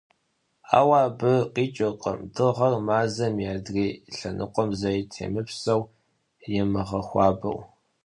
[0.77, 5.81] Ауэ абы къикӏыркъым Дыгъэр Мазэм и адрей лъэныкъуэм зэи темыпсэу,
[6.59, 7.59] имыгъэхуабэу.